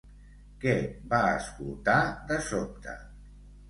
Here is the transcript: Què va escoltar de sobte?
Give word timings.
Què 0.63 0.73
va 1.13 1.21
escoltar 1.35 2.01
de 2.33 2.43
sobte? 2.53 3.01